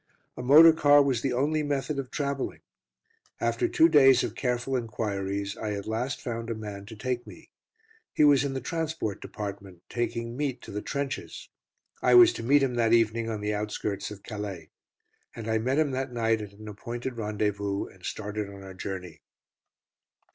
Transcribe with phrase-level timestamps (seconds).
[0.35, 2.61] A motor car was the only method of travelling.
[3.39, 7.51] After two days of careful enquiries, I at last found a man to take me.
[8.11, 11.49] He was in the transport department, taking meat to the trenches.
[12.01, 14.71] I was to meet him that evening on the outskirts of Calais.
[15.35, 19.21] And I met him that night at an appointed rendezvous, and started on our journey.